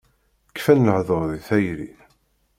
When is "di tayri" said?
1.31-1.89